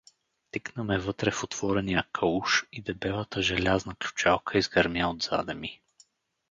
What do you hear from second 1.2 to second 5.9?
в отворения кауш и дебелата желязна ключалка изгърмя отзаде ми.